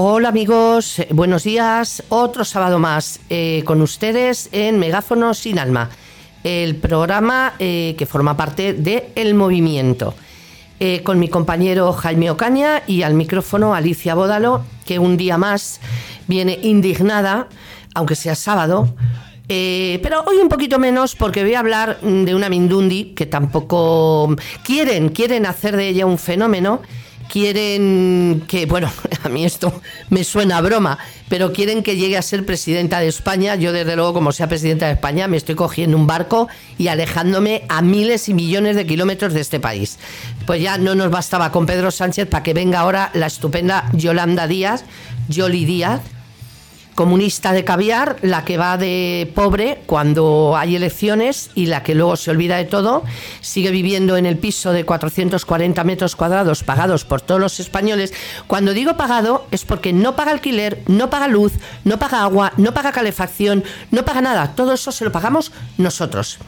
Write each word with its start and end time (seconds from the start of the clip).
Hola 0.00 0.28
amigos, 0.28 1.02
buenos 1.10 1.42
días. 1.42 2.04
Otro 2.08 2.44
sábado 2.44 2.78
más 2.78 3.18
eh, 3.30 3.64
con 3.64 3.82
ustedes 3.82 4.48
en 4.52 4.78
Megáfono 4.78 5.34
sin 5.34 5.58
Alma, 5.58 5.90
el 6.44 6.76
programa 6.76 7.54
eh, 7.58 7.96
que 7.98 8.06
forma 8.06 8.36
parte 8.36 8.74
de 8.74 9.10
El 9.16 9.34
Movimiento. 9.34 10.14
Eh, 10.78 11.02
con 11.02 11.18
mi 11.18 11.28
compañero 11.28 11.92
Jaime 11.92 12.30
Ocaña 12.30 12.84
y 12.86 13.02
al 13.02 13.14
micrófono 13.14 13.74
Alicia 13.74 14.14
Bódalo, 14.14 14.62
que 14.86 15.00
un 15.00 15.16
día 15.16 15.36
más 15.36 15.80
viene 16.28 16.60
indignada, 16.62 17.48
aunque 17.92 18.14
sea 18.14 18.36
sábado. 18.36 18.94
pero 19.48 20.22
hoy 20.28 20.36
un 20.36 20.48
poquito 20.48 20.78
menos 20.78 21.16
porque 21.16 21.42
voy 21.42 21.54
a 21.54 21.58
hablar 21.58 22.00
de 22.02 22.36
una 22.36 22.48
Mindundi 22.48 23.14
que 23.16 23.26
tampoco 23.26 24.36
quieren, 24.62 25.08
quieren 25.08 25.44
hacer 25.44 25.76
de 25.76 25.88
ella 25.88 26.06
un 26.06 26.18
fenómeno 26.18 26.82
quieren 27.28 28.42
que, 28.48 28.66
bueno, 28.66 28.90
a 29.24 29.28
mí 29.28 29.44
esto 29.44 29.80
me 30.10 30.24
suena 30.24 30.58
a 30.58 30.60
broma, 30.60 30.98
pero 31.28 31.52
quieren 31.52 31.82
que 31.82 31.96
llegue 31.96 32.16
a 32.16 32.22
ser 32.22 32.44
presidenta 32.44 33.00
de 33.00 33.08
España. 33.08 33.54
Yo, 33.56 33.72
desde 33.72 33.96
luego, 33.96 34.14
como 34.14 34.32
sea 34.32 34.48
presidenta 34.48 34.86
de 34.86 34.92
España, 34.92 35.28
me 35.28 35.36
estoy 35.36 35.54
cogiendo 35.54 35.96
un 35.96 36.06
barco 36.06 36.48
y 36.76 36.88
alejándome 36.88 37.64
a 37.68 37.82
miles 37.82 38.28
y 38.28 38.34
millones 38.34 38.76
de 38.76 38.86
kilómetros 38.86 39.34
de 39.34 39.40
este 39.40 39.60
país. 39.60 39.98
Pues 40.46 40.62
ya 40.62 40.78
no 40.78 40.94
nos 40.94 41.10
bastaba 41.10 41.52
con 41.52 41.66
Pedro 41.66 41.90
Sánchez 41.90 42.28
para 42.28 42.42
que 42.42 42.54
venga 42.54 42.80
ahora 42.80 43.10
la 43.14 43.26
estupenda 43.26 43.88
Yolanda 43.92 44.46
Díaz, 44.46 44.84
Yoli 45.28 45.64
Díaz, 45.64 46.00
comunista 46.98 47.52
de 47.52 47.62
caviar, 47.62 48.16
la 48.22 48.44
que 48.44 48.56
va 48.56 48.76
de 48.76 49.30
pobre 49.32 49.82
cuando 49.86 50.56
hay 50.56 50.74
elecciones 50.74 51.48
y 51.54 51.66
la 51.66 51.84
que 51.84 51.94
luego 51.94 52.16
se 52.16 52.32
olvida 52.32 52.56
de 52.56 52.64
todo, 52.64 53.04
sigue 53.40 53.70
viviendo 53.70 54.16
en 54.16 54.26
el 54.26 54.36
piso 54.36 54.72
de 54.72 54.84
440 54.84 55.84
metros 55.84 56.16
cuadrados 56.16 56.64
pagados 56.64 57.04
por 57.04 57.20
todos 57.20 57.40
los 57.40 57.60
españoles. 57.60 58.12
Cuando 58.48 58.74
digo 58.74 58.96
pagado 58.96 59.46
es 59.52 59.64
porque 59.64 59.92
no 59.92 60.16
paga 60.16 60.32
alquiler, 60.32 60.82
no 60.88 61.08
paga 61.08 61.28
luz, 61.28 61.52
no 61.84 62.00
paga 62.00 62.24
agua, 62.24 62.52
no 62.56 62.74
paga 62.74 62.90
calefacción, 62.90 63.62
no 63.92 64.04
paga 64.04 64.20
nada. 64.20 64.56
Todo 64.56 64.72
eso 64.72 64.90
se 64.90 65.04
lo 65.04 65.12
pagamos 65.12 65.52
nosotros. 65.76 66.38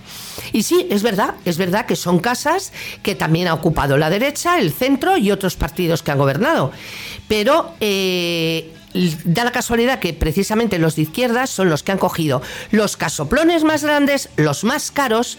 Y 0.52 0.64
sí, 0.64 0.88
es 0.90 1.04
verdad, 1.04 1.34
es 1.44 1.58
verdad 1.58 1.86
que 1.86 1.94
son 1.94 2.18
casas 2.18 2.72
que 3.04 3.14
también 3.14 3.46
ha 3.46 3.54
ocupado 3.54 3.96
la 3.96 4.10
derecha, 4.10 4.58
el 4.58 4.72
centro 4.72 5.16
y 5.16 5.30
otros 5.30 5.54
partidos 5.54 6.02
que 6.02 6.10
han 6.10 6.18
gobernado. 6.18 6.72
Pero 7.28 7.74
eh, 7.78 8.74
da 8.92 9.44
la 9.44 9.52
casualidad 9.52 10.00
que 10.00 10.12
precisamente 10.12 10.78
los 10.78 10.96
de 10.96 11.02
izquierdas 11.02 11.50
son 11.50 11.70
los 11.70 11.82
que 11.82 11.92
han 11.92 11.98
cogido 11.98 12.42
los 12.70 12.96
casoplones 12.96 13.64
más 13.64 13.84
grandes, 13.84 14.30
los 14.36 14.64
más 14.64 14.90
caros, 14.90 15.38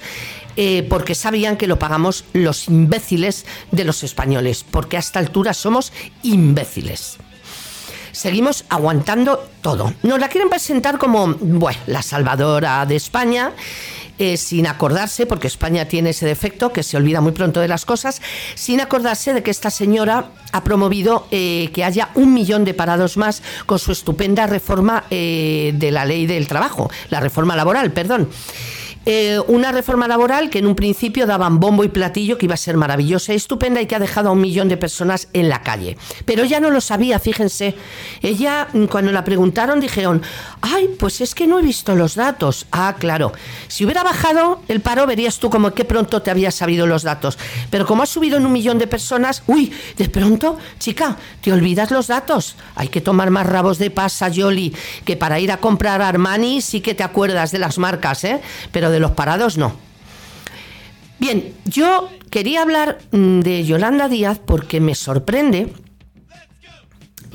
eh, 0.55 0.85
porque 0.89 1.15
sabían 1.15 1.57
que 1.57 1.67
lo 1.67 1.79
pagamos 1.79 2.25
los 2.33 2.67
imbéciles 2.67 3.45
de 3.71 3.83
los 3.83 4.03
españoles, 4.03 4.65
porque 4.69 4.97
a 4.97 4.99
esta 4.99 5.19
altura 5.19 5.53
somos 5.53 5.91
imbéciles. 6.23 7.17
Seguimos 8.11 8.65
aguantando 8.69 9.49
todo. 9.61 9.93
Nos 10.03 10.19
la 10.19 10.27
quieren 10.27 10.49
presentar 10.49 10.97
como, 10.97 11.33
bueno, 11.39 11.79
la 11.87 12.01
salvadora 12.01 12.85
de 12.85 12.97
España 12.97 13.53
eh, 14.21 14.37
sin 14.37 14.67
acordarse, 14.67 15.25
porque 15.25 15.47
España 15.47 15.85
tiene 15.85 16.11
ese 16.11 16.27
defecto, 16.27 16.71
que 16.71 16.83
se 16.83 16.95
olvida 16.95 17.21
muy 17.21 17.31
pronto 17.31 17.59
de 17.59 17.67
las 17.67 17.85
cosas, 17.85 18.21
sin 18.53 18.79
acordarse 18.79 19.33
de 19.33 19.41
que 19.41 19.49
esta 19.49 19.71
señora 19.71 20.29
ha 20.51 20.63
promovido 20.63 21.25
eh, 21.31 21.71
que 21.73 21.83
haya 21.83 22.09
un 22.13 22.31
millón 22.31 22.63
de 22.63 22.75
parados 22.75 23.17
más 23.17 23.41
con 23.65 23.79
su 23.79 23.91
estupenda 23.91 24.45
reforma 24.45 25.05
eh, 25.09 25.71
de 25.73 25.89
la 25.89 26.05
ley 26.05 26.27
del 26.27 26.47
trabajo, 26.47 26.91
la 27.09 27.19
reforma 27.19 27.55
laboral, 27.55 27.93
perdón. 27.93 28.29
Eh, 29.03 29.39
una 29.47 29.71
reforma 29.71 30.07
laboral 30.07 30.51
que 30.51 30.59
en 30.59 30.67
un 30.67 30.75
principio 30.75 31.25
daban 31.25 31.59
bombo 31.59 31.83
y 31.83 31.89
platillo, 31.89 32.37
que 32.37 32.45
iba 32.45 32.53
a 32.53 32.57
ser 32.57 32.77
maravillosa 32.77 33.33
y 33.33 33.37
estupenda 33.37 33.81
y 33.81 33.87
que 33.87 33.95
ha 33.95 33.99
dejado 33.99 34.29
a 34.29 34.31
un 34.33 34.41
millón 34.41 34.69
de 34.69 34.77
personas 34.77 35.27
en 35.33 35.49
la 35.49 35.63
calle. 35.63 35.97
Pero 36.25 36.43
ella 36.43 36.59
no 36.59 36.69
lo 36.69 36.81
sabía, 36.81 37.17
fíjense. 37.17 37.75
Ella, 38.21 38.67
mm, 38.71 38.85
cuando 38.85 39.11
la 39.11 39.23
preguntaron, 39.23 39.79
dijeron, 39.79 40.21
ay, 40.61 40.87
pues 40.99 41.19
es 41.21 41.33
que 41.33 41.47
no 41.47 41.57
he 41.57 41.63
visto 41.63 41.95
los 41.95 42.13
datos. 42.13 42.67
Ah, 42.71 42.95
claro. 42.99 43.31
Si 43.67 43.85
hubiera 43.85 44.03
bajado 44.03 44.61
el 44.67 44.81
paro, 44.81 45.07
verías 45.07 45.39
tú 45.39 45.49
como 45.49 45.71
que 45.73 45.83
pronto 45.83 46.21
te 46.21 46.29
habías 46.29 46.53
sabido 46.53 46.85
los 46.85 47.01
datos. 47.01 47.39
Pero 47.71 47.87
como 47.87 48.03
ha 48.03 48.05
subido 48.05 48.37
en 48.37 48.45
un 48.45 48.51
millón 48.51 48.77
de 48.77 48.85
personas, 48.85 49.41
uy, 49.47 49.71
de 49.97 50.09
pronto, 50.09 50.59
chica, 50.77 51.17
te 51.41 51.51
olvidas 51.51 51.89
los 51.89 52.05
datos. 52.05 52.55
Hay 52.75 52.89
que 52.89 53.01
tomar 53.01 53.31
más 53.31 53.47
rabos 53.47 53.79
de 53.79 53.89
pasa, 53.89 54.29
Yoli, 54.29 54.75
que 55.05 55.17
para 55.17 55.39
ir 55.39 55.51
a 55.51 55.57
comprar 55.57 56.03
Armani 56.03 56.61
sí 56.61 56.81
que 56.81 56.93
te 56.93 57.03
acuerdas 57.03 57.51
de 57.51 57.57
las 57.57 57.79
marcas, 57.79 58.23
¿eh? 58.25 58.41
Pero 58.71 58.90
de 58.91 58.99
los 58.99 59.11
parados 59.11 59.57
no. 59.57 59.75
Bien, 61.19 61.53
yo 61.65 62.09
quería 62.29 62.63
hablar 62.63 62.97
mm, 63.11 63.41
de 63.41 63.63
Yolanda 63.63 64.09
Díaz 64.09 64.39
porque 64.43 64.79
me 64.79 64.95
sorprende 64.95 65.71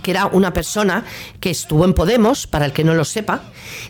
que 0.03 0.12
era 0.12 0.27
una 0.27 0.53
persona 0.53 1.05
que 1.41 1.50
estuvo 1.50 1.84
en 1.84 1.93
Podemos, 1.93 2.47
para 2.47 2.65
el 2.65 2.72
que 2.72 2.84
no 2.84 2.94
lo 2.94 3.05
sepa, 3.05 3.43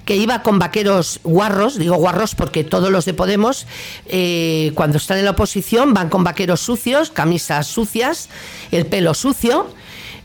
que 0.07 0.17
iba 0.17 0.43
con 0.43 0.59
vaqueros 0.59 1.21
guarros, 1.25 1.79
digo 1.79 1.97
guarros 1.97 2.35
porque 2.35 2.65
todos 2.65 2.91
los 2.91 3.05
de 3.05 3.13
Podemos, 3.13 3.67
eh, 4.07 4.73
cuando 4.75 4.97
están 4.97 5.19
en 5.19 5.27
la 5.27 5.33
oposición, 5.33 5.93
van 5.93 6.09
con 6.09 6.25
vaqueros 6.25 6.61
sucios, 6.61 7.11
camisas 7.11 7.67
sucias, 7.67 8.31
el 8.71 8.87
pelo 8.87 9.13
sucio, 9.13 9.69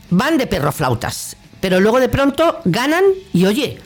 van 0.08 0.38
de 0.38 0.46
perroflautas, 0.46 1.36
pero 1.60 1.78
luego 1.78 2.00
de 2.00 2.08
pronto 2.08 2.60
ganan 2.64 3.04
y 3.34 3.44
oye, 3.44 3.78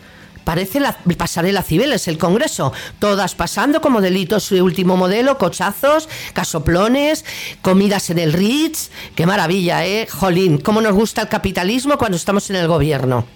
Parece 0.46 0.78
la 0.78 0.96
pasarela 1.18 1.60
Cibeles, 1.60 2.06
el 2.06 2.18
Congreso. 2.18 2.72
Todas 3.00 3.34
pasando 3.34 3.80
como 3.80 4.00
delitos 4.00 4.44
su 4.44 4.54
último 4.64 4.96
modelo, 4.96 5.38
cochazos, 5.38 6.08
casoplones, 6.34 7.24
comidas 7.62 8.10
en 8.10 8.20
el 8.20 8.32
Ritz. 8.32 8.90
Qué 9.16 9.26
maravilla, 9.26 9.84
¿eh? 9.84 10.06
Jolín, 10.08 10.58
cómo 10.58 10.80
nos 10.80 10.94
gusta 10.94 11.22
el 11.22 11.28
capitalismo 11.28 11.98
cuando 11.98 12.16
estamos 12.16 12.48
en 12.50 12.56
el 12.56 12.68
gobierno. 12.68 13.26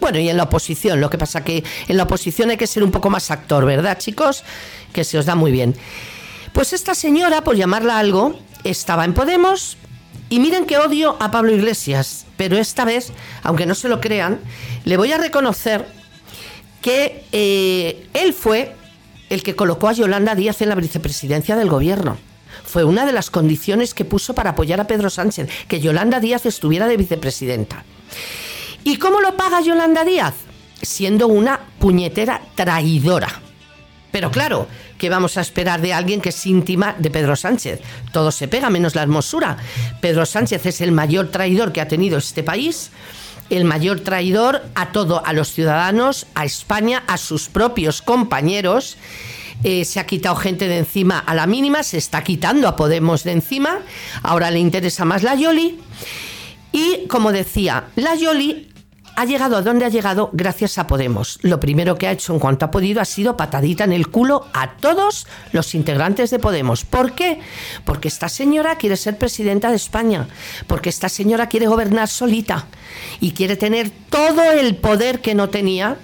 Bueno, 0.00 0.18
y 0.18 0.30
en 0.30 0.38
la 0.38 0.44
oposición, 0.44 0.98
lo 0.98 1.10
que 1.10 1.18
pasa 1.18 1.44
que 1.44 1.62
en 1.88 1.96
la 1.98 2.04
oposición 2.04 2.48
hay 2.48 2.56
que 2.56 2.66
ser 2.66 2.82
un 2.82 2.90
poco 2.90 3.10
más 3.10 3.30
actor, 3.30 3.66
¿verdad, 3.66 3.98
chicos? 3.98 4.42
Que 4.94 5.04
se 5.04 5.18
os 5.18 5.26
da 5.26 5.34
muy 5.34 5.52
bien. 5.52 5.76
Pues 6.54 6.72
esta 6.72 6.94
señora, 6.94 7.44
por 7.44 7.56
llamarla 7.56 7.98
algo, 7.98 8.34
estaba 8.64 9.04
en 9.04 9.12
Podemos 9.12 9.76
y 10.30 10.40
miren 10.40 10.64
que 10.64 10.78
odio 10.78 11.18
a 11.20 11.30
Pablo 11.30 11.52
Iglesias, 11.52 12.24
pero 12.38 12.56
esta 12.56 12.86
vez, 12.86 13.12
aunque 13.42 13.66
no 13.66 13.74
se 13.74 13.90
lo 13.90 14.00
crean, 14.00 14.40
le 14.86 14.96
voy 14.96 15.12
a 15.12 15.18
reconocer 15.18 15.94
que 16.80 17.24
eh, 17.32 18.08
él 18.14 18.32
fue 18.32 18.74
el 19.30 19.42
que 19.42 19.56
colocó 19.56 19.88
a 19.88 19.92
Yolanda 19.92 20.34
Díaz 20.34 20.62
en 20.62 20.68
la 20.68 20.74
vicepresidencia 20.74 21.56
del 21.56 21.68
gobierno. 21.68 22.16
Fue 22.64 22.84
una 22.84 23.06
de 23.06 23.12
las 23.12 23.30
condiciones 23.30 23.94
que 23.94 24.04
puso 24.04 24.34
para 24.34 24.50
apoyar 24.50 24.80
a 24.80 24.86
Pedro 24.86 25.10
Sánchez, 25.10 25.48
que 25.68 25.80
Yolanda 25.80 26.20
Díaz 26.20 26.46
estuviera 26.46 26.86
de 26.86 26.96
vicepresidenta. 26.96 27.84
¿Y 28.84 28.98
cómo 28.98 29.20
lo 29.20 29.36
paga 29.36 29.60
Yolanda 29.60 30.04
Díaz? 30.04 30.34
Siendo 30.82 31.26
una 31.28 31.60
puñetera 31.78 32.42
traidora. 32.54 33.40
Pero 34.12 34.30
claro, 34.30 34.66
¿qué 34.98 35.08
vamos 35.08 35.36
a 35.36 35.40
esperar 35.40 35.80
de 35.80 35.92
alguien 35.92 36.20
que 36.20 36.30
es 36.30 36.46
íntima 36.46 36.94
de 36.98 37.10
Pedro 37.10 37.36
Sánchez? 37.36 37.80
Todo 38.12 38.30
se 38.30 38.48
pega 38.48 38.70
menos 38.70 38.94
la 38.94 39.02
hermosura. 39.02 39.56
Pedro 40.00 40.24
Sánchez 40.24 40.64
es 40.66 40.80
el 40.80 40.92
mayor 40.92 41.30
traidor 41.30 41.72
que 41.72 41.80
ha 41.80 41.88
tenido 41.88 42.18
este 42.18 42.42
país 42.42 42.90
el 43.50 43.64
mayor 43.64 44.00
traidor 44.00 44.62
a 44.74 44.92
todo, 44.92 45.24
a 45.24 45.32
los 45.32 45.52
ciudadanos, 45.52 46.26
a 46.34 46.44
España, 46.44 47.02
a 47.06 47.16
sus 47.16 47.48
propios 47.48 48.02
compañeros. 48.02 48.96
Eh, 49.64 49.84
se 49.84 50.00
ha 50.00 50.06
quitado 50.06 50.36
gente 50.36 50.68
de 50.68 50.78
encima 50.78 51.18
a 51.18 51.34
la 51.34 51.46
mínima, 51.46 51.82
se 51.82 51.98
está 51.98 52.22
quitando 52.22 52.68
a 52.68 52.76
Podemos 52.76 53.24
de 53.24 53.32
encima, 53.32 53.78
ahora 54.22 54.50
le 54.50 54.58
interesa 54.58 55.04
más 55.04 55.22
la 55.22 55.34
Yoli. 55.34 55.80
Y 56.72 57.06
como 57.08 57.32
decía, 57.32 57.86
la 57.96 58.14
Yoli 58.14 58.68
ha 59.16 59.24
llegado 59.24 59.56
a 59.56 59.62
donde 59.62 59.86
ha 59.86 59.88
llegado 59.88 60.30
gracias 60.32 60.78
a 60.78 60.86
Podemos. 60.86 61.38
Lo 61.42 61.58
primero 61.58 61.96
que 61.96 62.06
ha 62.06 62.12
hecho 62.12 62.34
en 62.34 62.38
cuanto 62.38 62.66
ha 62.66 62.70
podido 62.70 63.00
ha 63.00 63.06
sido 63.06 63.36
patadita 63.36 63.84
en 63.84 63.92
el 63.92 64.08
culo 64.08 64.46
a 64.52 64.76
todos 64.76 65.26
los 65.52 65.74
integrantes 65.74 66.30
de 66.30 66.38
Podemos. 66.38 66.84
¿Por 66.84 67.12
qué? 67.12 67.40
Porque 67.84 68.08
esta 68.08 68.28
señora 68.28 68.76
quiere 68.76 68.96
ser 68.96 69.18
presidenta 69.18 69.70
de 69.70 69.76
España, 69.76 70.28
porque 70.66 70.90
esta 70.90 71.08
señora 71.08 71.48
quiere 71.48 71.66
gobernar 71.66 72.08
solita 72.08 72.66
y 73.18 73.32
quiere 73.32 73.56
tener 73.56 73.90
todo 74.10 74.52
el 74.52 74.76
poder 74.76 75.20
que 75.20 75.34
no 75.34 75.48
tenía 75.48 75.96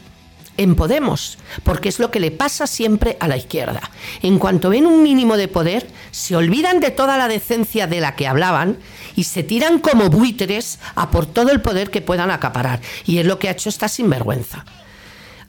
en 0.57 0.75
Podemos, 0.75 1.39
porque 1.65 1.89
es 1.89 1.99
lo 1.99 2.11
que 2.11 2.21
le 2.21 2.31
pasa 2.31 2.67
siempre 2.67 3.17
a 3.21 3.29
la 3.29 3.37
izquierda. 3.37 3.91
En 4.23 4.39
cuanto 4.39 4.71
ven 4.71 4.87
un 4.87 5.03
mínimo 5.03 5.37
de 5.37 5.49
poder, 5.49 5.87
se 6.11 6.37
olvidan 6.37 6.81
de 6.81 6.91
toda 6.91 7.17
la 7.17 7.29
decencia 7.29 7.87
de 7.87 8.01
la 8.01 8.17
que 8.17 8.27
hablaban 8.27 8.79
y 9.17 9.25
se 9.25 9.43
tiran 9.43 9.79
como 9.79 10.09
buitres 10.09 10.79
a 10.95 11.11
por 11.11 11.27
todo 11.27 11.51
el 11.51 11.61
poder 11.61 11.91
que 11.91 12.03
puedan 12.03 12.31
acaparar. 12.31 12.81
Y 13.07 13.19
es 13.19 13.27
lo 13.27 13.39
que 13.39 13.49
ha 13.49 13.53
hecho 13.53 13.69
esta 13.69 13.89
sinvergüenza. 13.89 14.65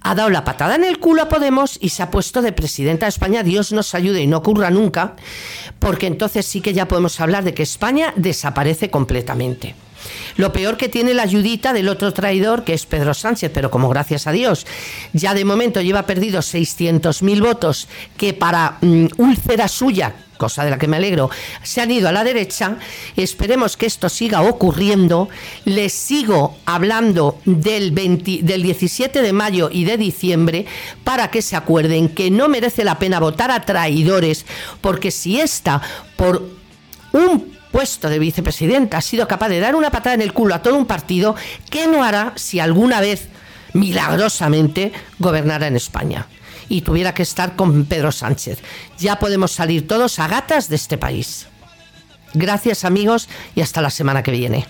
Ha 0.05 0.15
dado 0.15 0.29
la 0.29 0.43
patada 0.43 0.75
en 0.75 0.83
el 0.83 0.99
culo 0.99 1.21
a 1.21 1.29
Podemos 1.29 1.77
y 1.81 1.89
se 1.89 2.03
ha 2.03 2.11
puesto 2.11 2.41
de 2.41 2.51
presidenta 2.51 3.05
de 3.05 3.11
España. 3.11 3.41
Dios 3.41 3.71
nos 3.71 3.95
ayude 3.95 4.21
y 4.21 4.27
no 4.27 4.37
ocurra 4.37 4.69
nunca, 4.69 5.15
porque 5.79 6.07
entonces 6.07 6.45
sí 6.45 6.59
que 6.59 6.73
ya 6.73 6.89
podemos 6.89 7.21
hablar 7.21 7.45
de 7.45 7.53
que 7.53 7.63
España 7.63 8.13
desaparece 8.17 8.89
completamente. 8.89 9.75
Lo 10.37 10.51
peor 10.51 10.77
que 10.77 10.89
tiene 10.89 11.13
la 11.13 11.23
ayudita 11.23 11.73
del 11.73 11.89
otro 11.89 12.13
traidor, 12.13 12.63
que 12.63 12.73
es 12.73 12.85
Pedro 12.85 13.13
Sánchez, 13.13 13.51
pero 13.53 13.71
como 13.71 13.89
gracias 13.89 14.27
a 14.27 14.31
Dios 14.31 14.65
ya 15.13 15.33
de 15.33 15.45
momento 15.45 15.81
lleva 15.81 16.05
perdido 16.05 16.39
600.000 16.39 17.41
votos, 17.41 17.87
que 18.17 18.33
para 18.33 18.77
mm, 18.81 19.05
úlcera 19.17 19.67
suya, 19.67 20.15
cosa 20.37 20.65
de 20.65 20.71
la 20.71 20.77
que 20.77 20.87
me 20.87 20.97
alegro, 20.97 21.29
se 21.61 21.81
han 21.81 21.91
ido 21.91 22.09
a 22.09 22.11
la 22.11 22.23
derecha. 22.23 22.77
Esperemos 23.15 23.77
que 23.77 23.85
esto 23.85 24.09
siga 24.09 24.41
ocurriendo. 24.41 25.29
Les 25.65 25.93
sigo 25.93 26.57
hablando 26.65 27.39
del, 27.45 27.93
del 27.93 28.63
17 28.63 29.21
de 29.21 29.33
mayo 29.33 29.69
y 29.71 29.85
de 29.85 29.97
diciembre 29.97 30.65
para 31.03 31.29
que 31.31 31.41
se 31.41 31.55
acuerden 31.55 32.09
que 32.09 32.31
no 32.31 32.49
merece 32.49 32.83
la 32.83 32.99
pena 32.99 33.19
votar 33.19 33.51
a 33.51 33.65
traidores, 33.65 34.45
porque 34.81 35.11
si 35.11 35.39
está 35.39 35.81
por 36.17 36.49
un 37.13 37.53
puesto 37.73 38.07
de 38.07 38.19
vicepresidenta 38.19 38.99
ha 38.99 39.01
sido 39.01 39.27
capaz 39.27 39.49
de 39.49 39.59
dar 39.59 39.75
una 39.75 39.89
patada 39.89 40.13
en 40.13 40.21
el 40.21 40.31
culo 40.31 40.53
a 40.53 40.61
todo 40.61 40.77
un 40.77 40.85
partido, 40.85 41.35
¿qué 41.71 41.87
no 41.87 42.03
hará 42.03 42.31
si 42.35 42.59
alguna 42.59 43.01
vez, 43.01 43.27
milagrosamente, 43.73 44.93
gobernara 45.19 45.67
en 45.67 45.75
España? 45.75 46.27
y 46.69 46.81
tuviera 46.81 47.13
que 47.13 47.23
estar 47.23 47.57
con 47.57 47.85
Pedro 47.85 48.11
Sánchez. 48.11 48.59
Ya 48.97 49.19
podemos 49.19 49.51
salir 49.51 49.85
todos 49.85 50.17
a 50.19 50.27
gatas 50.29 50.69
de 50.69 50.77
este 50.77 50.97
país. 50.97 51.45
Gracias 52.33 52.85
amigos 52.85 53.27
y 53.53 53.61
hasta 53.61 53.81
la 53.81 53.89
semana 53.89 54.23
que 54.23 54.31
viene. 54.31 54.65